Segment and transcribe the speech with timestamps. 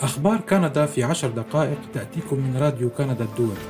[0.00, 3.60] أخبار كندا في عشر دقائق تأتيكم من راديو كندا الدولي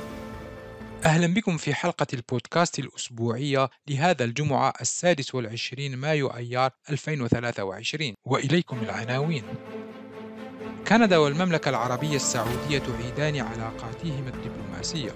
[1.05, 9.43] أهلا بكم في حلقة البودكاست الأسبوعية لهذا الجمعة السادس والعشرين مايو أيار 2023 وإليكم العناوين.
[10.87, 15.11] كندا والمملكة العربية السعودية تعيدان علاقاتهما الدبلوماسية.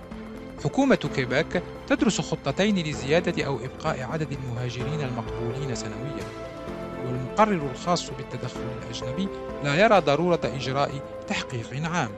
[0.64, 6.51] حكومة كيباك تدرس خطتين لزيادة أو إبقاء عدد المهاجرين المقبولين سنوياً.
[7.06, 9.28] والمقرر الخاص بالتدخل الأجنبي
[9.64, 10.92] لا يرى ضرورة إجراء
[11.28, 12.10] تحقيق عام.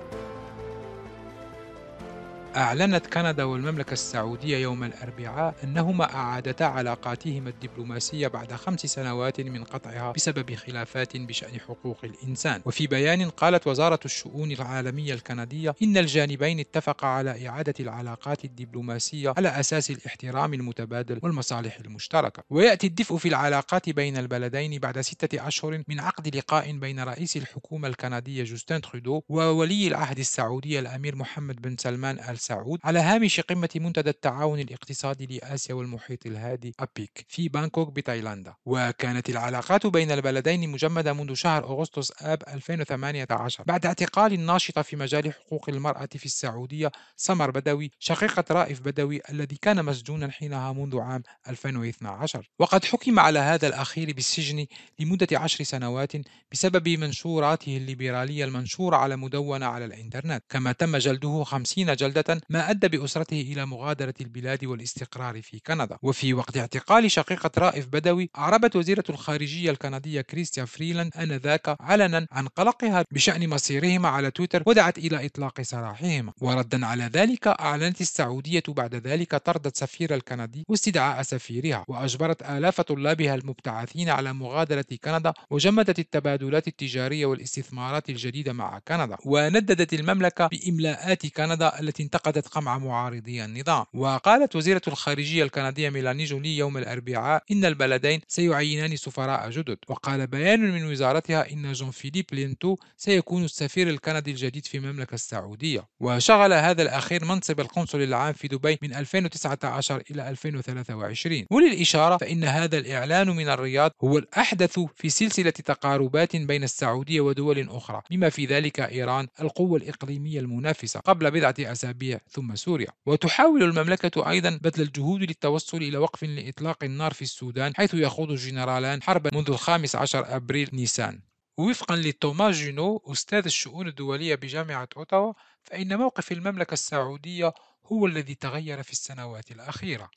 [2.55, 10.11] أعلنت كندا والمملكة السعودية يوم الأربعاء أنهما أعادتا علاقاتهما الدبلوماسية بعد خمس سنوات من قطعها
[10.11, 12.61] بسبب خلافات بشأن حقوق الإنسان.
[12.65, 19.49] وفي بيان قالت وزارة الشؤون العالمية الكندية إن الجانبين اتفقا على إعادة العلاقات الدبلوماسية على
[19.49, 22.43] أساس الاحترام المتبادل والمصالح المشتركة.
[22.49, 27.87] ويأتي الدفء في العلاقات بين البلدين بعد ستة أشهر من عقد لقاء بين رئيس الحكومة
[27.87, 33.69] الكندية جوستين ترودو وولي العهد السعودي الأمير محمد بن سلمان آل سعود على هامش قمة
[33.75, 38.53] منتدى التعاون الاقتصادي لآسيا والمحيط الهادي أبيك في بانكوك بتايلاندا.
[38.65, 45.33] وكانت العلاقات بين البلدين مجمدة منذ شهر أغسطس آب 2018 بعد اعتقال الناشطة في مجال
[45.33, 51.23] حقوق المرأة في السعودية سمر بدوي شقيقة رائف بدوي الذي كان مسجونا حينها منذ عام
[51.49, 54.65] 2012 وقد حكم على هذا الأخير بالسجن
[54.99, 56.11] لمدة عشر سنوات
[56.51, 60.43] بسبب منشوراته الليبرالية المنشورة على مدونة على الإنترنت.
[60.49, 65.97] كما تم جلده 50 جلدة ما أدى بأسرته إلى مغادرة البلاد والاستقرار في كندا.
[66.01, 72.47] وفي وقت اعتقال شقيقة رائف بدوي أعربت وزيرة الخارجية الكندية كريستيا فريلاند آنذاك علنا عن
[72.47, 76.33] قلقها بشأن مصيرهما على تويتر ودعت إلى إطلاق سراحهما.
[76.41, 83.35] وردا على ذلك أعلنت السعودية بعد ذلك طرد السفير الكندي واستدعاء سفيرها وأجبرت آلاف طلابها
[83.35, 89.17] المبتعثين على مغادرة كندا وجمدت التبادلات التجارية والاستثمارات الجديدة مع كندا.
[89.25, 93.85] ونددت المملكة بإملاءات كندا التي انتقلت انتقدت قمع معارضي النظام.
[93.93, 99.77] وقالت وزيرة الخارجية الكندية ميلاني جولي يوم الأربعاء إن البلدين سيعينان سفراء جدد.
[99.87, 105.87] وقال بيان من وزارتها إن جون فيليب لينتو سيكون السفير الكندي الجديد في المملكة السعودية.
[105.99, 112.77] وشغل هذا الأخير منصب القنصل العام في دبي من 2019 إلى 2023 وللإشارة فإن هذا
[112.77, 118.79] الإعلان من الرياض هو الأحدث في سلسلة تقاربات بين السعودية ودول أخرى بما في ذلك
[118.79, 120.99] إيران القوة الإقليمية المنافسة.
[120.99, 122.87] قبل بضعة أسابيع ثم سوريا.
[123.05, 129.03] وتحاول المملكة أيضا بذل الجهود للتوصل إلى وقف لإطلاق النار في السودان حيث يخوض الجنرالان
[129.03, 131.21] حربا منذ الخامس عشر أبريل نيسان.
[131.57, 137.53] وفقا لتوماس جينو أستاذ الشؤون الدولية بجامعة أوتاوا فإن موقف المملكة السعودية
[137.85, 140.09] هو الذي تغير في السنوات الأخيرة.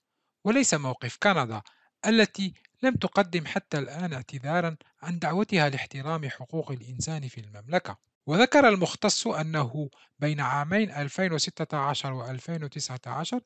[0.45, 1.63] وليس موقف كندا
[2.07, 7.99] التي لم تقدم حتى الآن اعتذارا عن دعوتها لاحترام حقوق الإنسان في المملكة.
[8.27, 13.41] وذكر المختص أنه بين عامين 2016 و 2019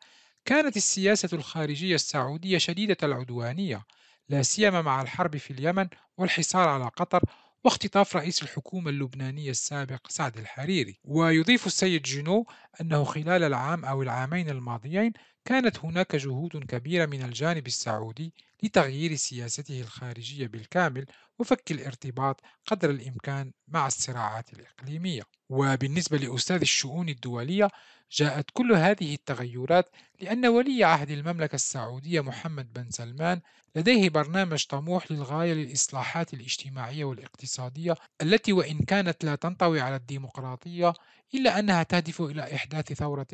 [0.45, 3.85] كانت السياسة الخارجية السعودية شديدة العدوانية
[4.29, 7.23] لا سيما مع الحرب في اليمن والحصار على قطر
[7.65, 11.01] واختطاف رئيس الحكومة اللبنانية السابق سعد الحريري.
[11.05, 12.47] ويضيف السيد جينو
[12.81, 15.13] أنه خلال العام أو العامين الماضيين
[15.45, 21.07] كانت هناك جهود كبيرة من الجانب السعودي لتغيير سياسته الخارجية بالكامل
[21.39, 25.23] وفك الارتباط قدر الإمكان مع الصراعات الإقليمية.
[25.49, 27.69] وبالنسبة لأستاذ الشؤون الدولية
[28.13, 29.91] جاءت كل هذه التغيرات
[30.21, 33.41] لأن ولي عهد المملكة السعودية محمد بن سلمان
[33.77, 40.93] لديه برنامج طموح للغاية للإصلاحات الاجتماعية والاقتصادية التي وإن كانت لا تنطوي على الديمقراطية
[41.35, 43.27] إلا أنها تهدف إلى إحداث ثورة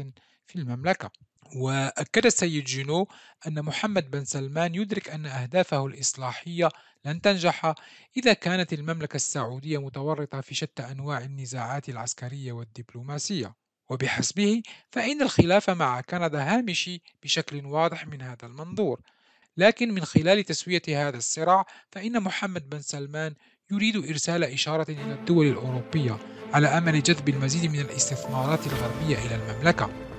[0.46, 1.10] في المملكة.
[1.56, 3.08] وأكد السيد جينو
[3.46, 6.68] أن محمد بن سلمان يدرك أن أهدافه الإصلاحية
[7.04, 7.74] لن تنجح
[8.16, 13.54] إذا كانت المملكة السعودية متورطة في شتى أنواع النزاعات العسكرية والدبلوماسية.
[13.88, 19.00] وبحسبه فإن الخلاف مع كندا هامشي بشكل واضح من هذا المنظور.
[19.56, 23.34] لكن من خلال تسوية هذا الصراع فإن محمد بن سلمان
[23.70, 26.18] يريد إرسال إشارة إلى الدول الأوروبية
[26.52, 30.15] على أمل جذب المزيد من الاستثمارات الغربية إلى المملكة.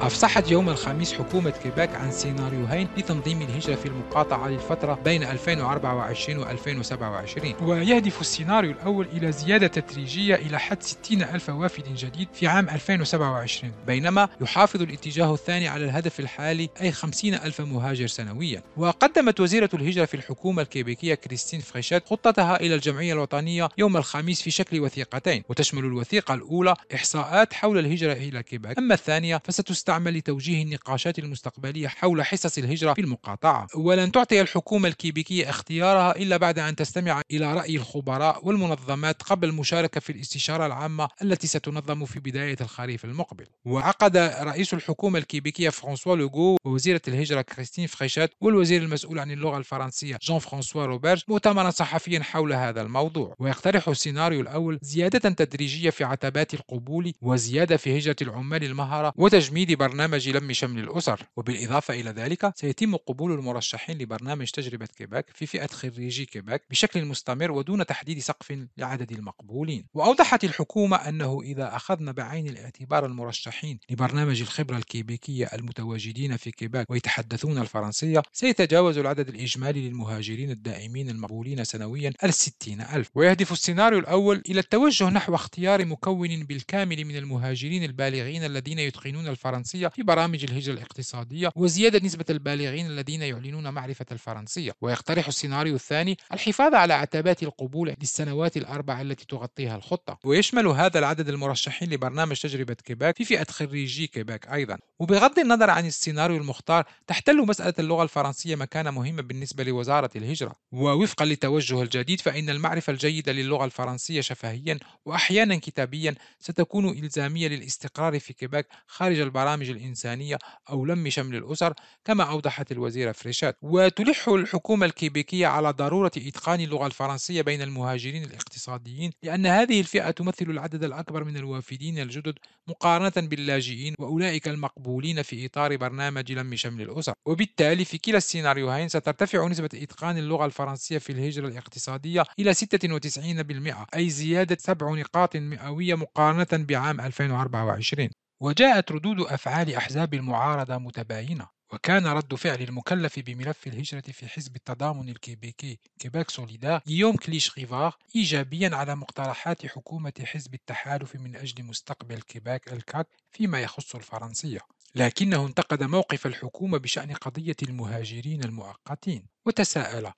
[0.00, 6.50] أفصحت يوم الخميس حكومة كيباك عن سيناريوهين لتنظيم الهجرة في المقاطعة للفترة بين 2024 و
[6.50, 12.68] 2027 ويهدف السيناريو الأول إلى زيادة تدريجية إلى حد 60 ألف وافد جديد في عام
[12.68, 18.62] 2027 بينما يحافظ الاتجاه الثاني على الهدف الحالي أي 50 ألف مهاجر سنويا.
[18.76, 24.50] وقدمت وزيرة الهجرة في الحكومة الكيبيكية كريستين فريشات خطتها إلى الجمعية الوطنية يوم الخميس في
[24.50, 28.78] شكل وثيقتين وتشمل الوثيقة الأولى إحصاءات حول الهجرة إلى كيباك.
[28.78, 33.66] أما الثانية فستستعمل تعمل لتوجيه النقاشات المستقبلية حول حصص الهجرة في المقاطعة.
[33.74, 40.00] ولن تعطي الحكومة الكيبيكية اختيارها إلا بعد أن تستمع إلى رأي الخبراء والمنظمات قبل المشاركة
[40.00, 43.44] في الاستشارة العامة التي ستنظم في بداية الخريف المقبل.
[43.64, 50.18] وعقد رئيس الحكومة الكيبيكية فرانسوا لوغو ووزيرة الهجرة كريستين فريشات والوزير المسؤول عن اللغة الفرنسية
[50.22, 53.34] جان فرانسوا روبرج مؤتمرا صحفيا حول هذا الموضوع.
[53.38, 60.28] ويقترح السيناريو الأول زيادة تدريجية في عتبات القبول وزيادة في هجرة العمال المهرة وتجميد برنامج
[60.28, 66.26] لم شمل الأسر وبالإضافة إلى ذلك سيتم قبول المرشحين لبرنامج تجربة كيباك في فئة خريجي
[66.26, 69.86] كيباك بشكل مستمر ودون تحديد سقف لعدد المقبولين.
[69.94, 77.58] وأوضحت الحكومة أنه إذا أخذنا بعين الاعتبار المرشحين لبرنامج الخبرة الكيبيكية المتواجدين في كيباك ويتحدثون
[77.58, 83.10] الفرنسية سيتجاوز العدد الإجمالي للمهاجرين الدائمين المقبولين سنويا الستين ألف.
[83.14, 89.63] ويهدف السيناريو الأول إلى التوجه نحو اختيار مكون بالكامل من المهاجرين البالغين الذين يتقنون الفرنسية
[89.64, 94.72] في برامج الهجرة الاقتصادية وزيادة نسبة البالغين الذين يعلنون معرفة الفرنسية.
[94.80, 100.18] ويقترح السيناريو الثاني الحفاظ على عتبات القبول للسنوات الأربع التي تغطيها الخطة.
[100.24, 104.78] ويشمل هذا العدد المرشحين لبرنامج تجربة كيباك في فئة خريجي كيباك أيضا.
[104.98, 110.54] وبغض النظر عن السيناريو المختار تحتل مسألة اللغة الفرنسية مكانة مهمة بالنسبة لوزارة الهجرة.
[110.72, 118.32] ووفقا للتوجه الجديد فإن المعرفة الجيدة للغة الفرنسية شفهيا وأحيانا كتابيا ستكون إلزامية للاستقرار في
[118.32, 120.38] كيباك خارج البرامج الإنسانية
[120.70, 121.74] أو لم شمل الأسر
[122.04, 129.10] كما أوضحت الوزيرة فريشات وتلح الحكومة الكيبيكية على ضرورة إتقان اللغة الفرنسية بين المهاجرين الاقتصاديين
[129.22, 132.34] لأن هذه الفئة تمثل العدد الأكبر من الوافدين الجدد
[132.68, 137.14] مقارنة باللاجئين وأولئك المقبولين في إطار برنامج لم شمل الأسر.
[137.26, 144.10] وبالتالي في كلا السيناريوهين سترتفع نسبة إتقان اللغة الفرنسية في الهجرة الاقتصادية إلى 96% أي
[144.10, 152.34] زيادة سبع نقاط مئوية مقارنة بعام 2024 وجاءت ردود أفعال أحزاب المعارضة متباينة وكان رد
[152.34, 158.96] فعل المكلف بملف الهجرة في حزب التضامن الكيبيكي كيباك سوليدار غيوم كليش ريفار إيجابيا على
[158.96, 164.60] مقترحات حكومة حزب التحالف من أجل مستقبل كيباك الكاك فيما يخص الفرنسية.
[164.94, 169.26] لكنه انتقد موقف الحكومة بشأن قضية المهاجرين المؤقتين.
[169.46, 170.12] وتساءل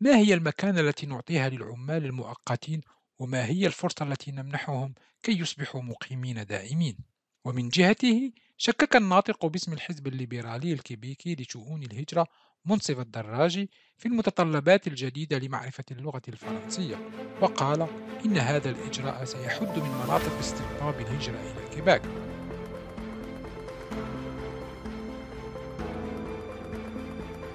[0.00, 2.80] ما هي المكانة التي نعطيها للعمال المؤقتين؟
[3.18, 7.11] وما هي الفرصة التي نمنحهم كي يصبحوا مقيمين دائمين؟
[7.44, 12.26] ومن جهته شكك الناطق باسم الحزب الليبرالي الكيبيكي لشؤون الهجرة
[12.64, 16.96] منصف الدراجي في المتطلبات الجديدة لمعرفة اللغة الفرنسية
[17.40, 17.86] وقال
[18.26, 22.02] إن هذا الإجراء سيحد من مناطق استقطاب الهجرة إلى كيباك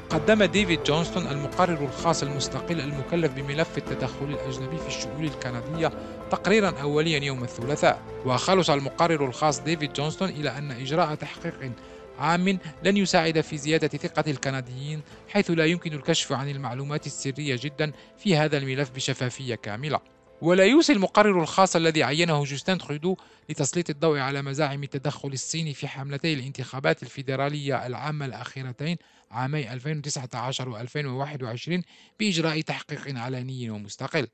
[0.10, 5.92] قدم ديفيد جونستون المقرر الخاص المستقل المكلف بملف التدخل الأجنبي في الشؤون الكندية
[6.32, 8.02] تقريرا أوليا يوم الثلاثاء.
[8.26, 11.72] وخلص المقرر الخاص ديفيد جونستون إلى أن إجراء تحقيق
[12.20, 17.92] عام لن يساعد في زيادة ثقة الكنديين حيث لا يمكن الكشف عن المعلومات السرية جدا
[18.18, 20.00] في هذا الملف بشفافية كاملة.
[20.42, 23.18] ولا يوصي المقرر الخاص الذي عينه جوستين ترودو
[23.50, 28.98] لتسليط الضوء على مزاعم التدخل الصيني في حملتي الانتخابات الفيدرالية العامة الأخيرتين
[29.32, 31.84] عامي 2019 و 2021
[32.20, 34.28] بإجراء تحقيق علني ومستقل.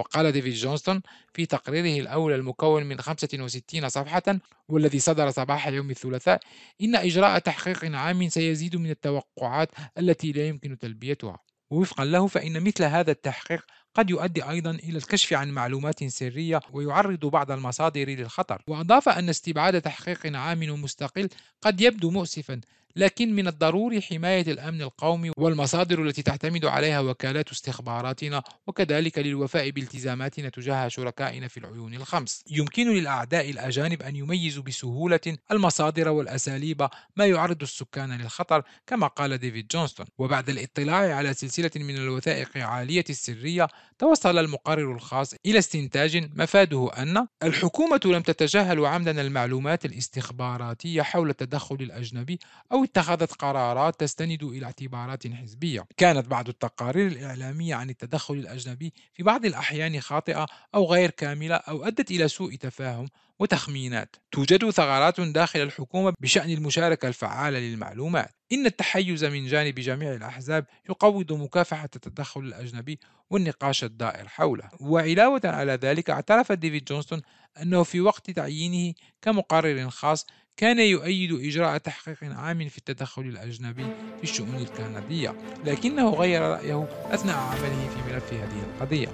[0.00, 1.02] وقال ديفيد جونستون
[1.34, 4.22] في تقريره الأول المكون من 65 صفحة
[4.68, 6.40] والذي صدر صباح يوم الثلاثاء
[6.82, 9.68] إن إجراء تحقيق عام سيزيد من التوقعات
[9.98, 11.38] التي لا يمكن تلبيتها.
[11.70, 13.64] ووفقا له فإن مثل هذا التحقيق
[13.94, 18.62] قد يؤدي أيضا إلى الكشف عن معلومات سرية ويعرض بعض المصادر للخطر.
[18.68, 21.28] وأضاف أن استبعاد تحقيق عام ومستقل
[21.62, 22.60] قد يبدو مؤسفا
[22.96, 30.48] لكن من الضروري حماية الأمن القومي والمصادر التي تعتمد عليها وكالات استخباراتنا وكذلك للوفاء بالتزاماتنا
[30.48, 32.44] تجاه شركائنا في العيون الخمس.
[32.50, 35.20] يمكن للأعداء الأجانب أن يميزوا بسهولة
[35.52, 41.96] المصادر والأساليب ما يعرض السكان للخطر كما قال ديفيد جونستون وبعد الاطلاع على سلسلة من
[41.96, 43.68] الوثائق عالية السرية
[43.98, 51.74] توصل المقرر الخاص إلى استنتاج مفاده أن الحكومة لم تتجاهل عمدا المعلومات الاستخباراتية حول التدخل
[51.74, 52.38] الأجنبي
[52.80, 55.84] أو اتخذت قرارات تستند إلى اعتبارات حزبية.
[55.96, 61.84] كانت بعض التقارير الإعلامية عن التدخل الأجنبي في بعض الأحيان خاطئة أو غير كاملة أو
[61.84, 63.08] أدت إلى سوء تفاهم
[63.38, 64.16] وتخمينات.
[64.32, 68.30] توجد ثغرات داخل الحكومة بشأن المشاركة الفعالة للمعلومات.
[68.52, 72.98] إن التحيز من جانب جميع الأحزاب يقوض مكافحة التدخل الأجنبي
[73.30, 74.70] والنقاش الدائر حوله.
[74.80, 77.22] وعلاوة على ذلك اعترف ديفيد جونستون
[77.62, 80.26] أنه في وقت تعيينه كمقرر خاص
[80.56, 83.84] كان يؤيد إجراء تحقيق عام في التدخل الأجنبي
[84.16, 89.08] في الشؤون الكندية لكنه غير رأيه أثناء عمله في ملف هذه القضية.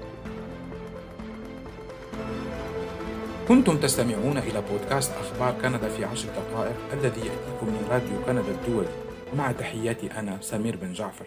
[3.49, 8.89] كنتم تستمعون إلى بودكاست أخبار كندا في عشر دقائق الذي يأتيكم من راديو كندا الدولي.
[9.37, 11.27] مع تحياتي أنا سمير بن جعفر.